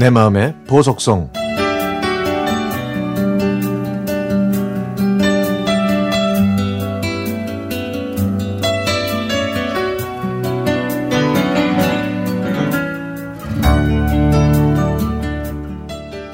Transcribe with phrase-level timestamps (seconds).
[0.00, 1.30] 내 마음의 보석성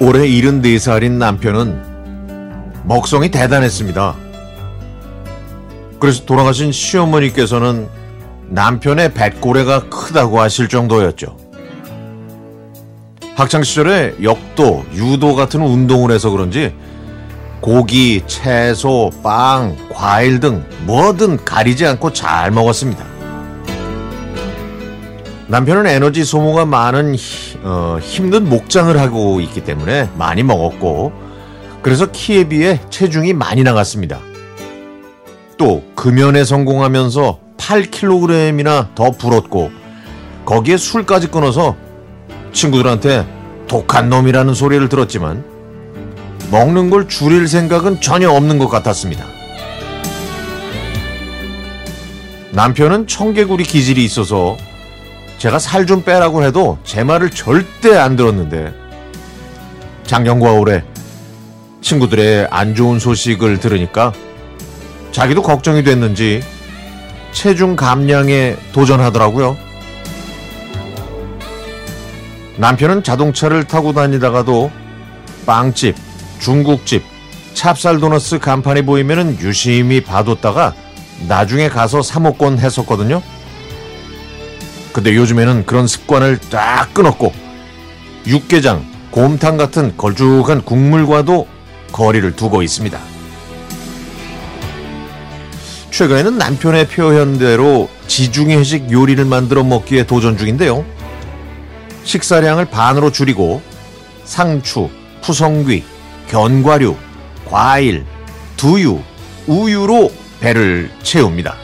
[0.01, 1.83] 올해 74살인 남편은
[2.85, 4.14] 먹성이 대단했습니다.
[5.98, 7.89] 그래서 돌아가신 시어머니께서는
[8.48, 11.46] 남편의 뱃고래가 크다고 하실 정도였죠.
[13.36, 16.75] 학창 시절에 역도, 유도 같은 운동을 해서 그런지
[17.61, 23.04] 고기, 채소, 빵, 과일 등 뭐든 가리지 않고 잘 먹었습니다.
[25.49, 31.12] 남편은 에너지 소모가 많은 히, 어, 힘든 목장을 하고 있기 때문에 많이 먹었고
[31.82, 34.19] 그래서 키에 비해 체중이 많이 나갔습니다.
[35.59, 39.70] 또 금연에 성공하면서 8kg이나 더 불었고
[40.47, 41.77] 거기에 술까지 끊어서
[42.57, 43.27] 친구들한테
[43.69, 45.45] 독한 놈이라는 소리를 들었지만
[46.51, 49.25] 먹는 걸 줄일 생각은 전혀 없는 것 같았습니다.
[52.53, 54.57] 남편은 청개구리 기질이 있어서
[55.39, 58.73] 제가 살 좀 빼라고 해도 제 말을 절대 안 들었는데
[60.05, 60.83] 작년과 올해
[61.83, 64.13] 친구들의 안 좋은 소식을 들으니까
[65.13, 66.43] 자기도 걱정이 됐는지
[67.33, 69.66] 체중 감량에 도전하더라고요.
[72.59, 74.71] 남편은 자동차를 타고 다니다가도
[75.45, 75.95] 빵집,
[76.41, 77.03] 중국집,
[77.55, 80.75] 찹쌀 도너스 간판이 보이면 유심히 봐뒀다가
[81.29, 83.23] 나중에 가서 사 먹곤 했었거든요.
[84.93, 87.33] 근데 요즘에는 그런 습관을 딱 끊었고
[88.27, 91.47] 육개장, 곰탕 같은 걸쭉한 국물과도
[91.93, 92.98] 거리를 두고 있습니다.
[95.91, 100.85] 최근에는 남편의 표현대로 지중해식 요리를 만들어 먹기에 도전 중인데요.
[102.07, 103.61] 식사량을 반으로 줄이고
[104.25, 104.89] 상추,
[105.23, 105.85] 푸성귀,
[106.29, 106.97] 견과류,
[107.47, 108.07] 과일,
[108.57, 109.01] 두유,
[109.47, 110.11] 우유로
[110.41, 111.55] 배를 채웁니다.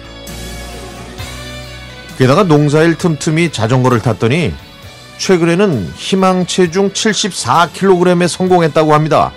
[2.19, 4.53] 게다가 농사일 틈틈이 자전거를 탔더니
[5.19, 9.33] 최근에는 희망 체중 74kg에 성공했다고 합니다.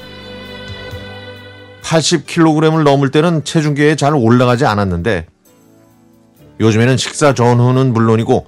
[1.84, 5.28] 80kg을 넘을 때는 체중계에 잘 올라가지 않았는데
[6.59, 8.47] 요즘에는 식사 전후는 물론이고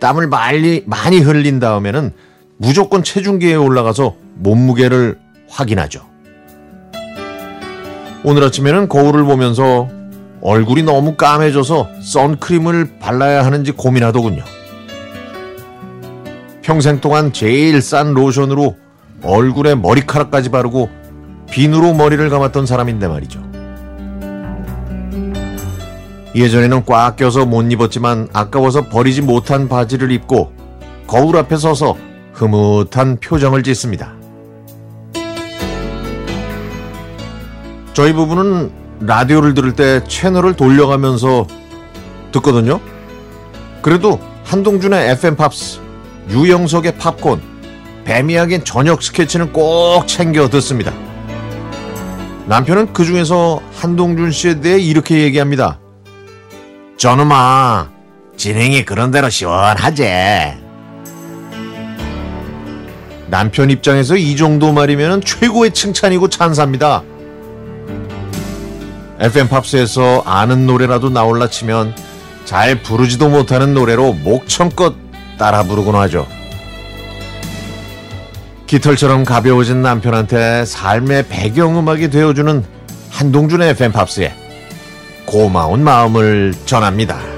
[0.00, 2.12] 땀을 많이, 많이 흘린 다음에는
[2.58, 5.18] 무조건 체중계에 올라가서 몸무게를
[5.48, 6.02] 확인하죠.
[8.24, 9.88] 오늘 아침에는 거울을 보면서
[10.40, 14.42] 얼굴이 너무 까매져서 선크림을 발라야 하는지 고민하더군요.
[16.62, 18.76] 평생 동안 제일 싼 로션으로
[19.22, 20.90] 얼굴에 머리카락까지 바르고
[21.50, 23.45] 비누로 머리를 감았던 사람인데 말이죠.
[26.36, 30.52] 예전에는 꽉 껴서 못 입었지만 아까워서 버리지 못한 바지를 입고
[31.06, 31.96] 거울 앞에 서서
[32.34, 34.12] 흐뭇한 표정을 짓습니다.
[37.94, 38.70] 저희 부부는
[39.00, 41.46] 라디오를 들을 때 채널을 돌려가면서
[42.32, 42.80] 듣거든요.
[43.80, 45.80] 그래도 한동준의 FM 팝스,
[46.28, 47.40] 유영석의 팝콘,
[48.04, 50.92] 배미하긴 저녁 스케치는 꼭 챙겨 듣습니다.
[52.44, 55.78] 남편은 그 중에서 한동준 씨에 대해 이렇게 얘기합니다.
[57.06, 57.88] 저놈아,
[58.36, 60.58] 진행이 그런대로 시원하제.
[63.28, 67.04] 남편 입장에서 이 정도 말이면 최고의 칭찬이고 찬사입니다.
[69.20, 71.94] FM 팝스에서 아는 노래라도 나올라 치면
[72.44, 74.96] 잘 부르지도 못하는 노래로 목청껏
[75.38, 76.26] 따라 부르곤 하죠.
[78.66, 82.64] 깃털처럼 가벼워진 남편한테 삶의 배경음악이 되어주는
[83.12, 84.45] 한동준의 FM 팝스에
[85.26, 87.35] 고마운 마음을 전합니다.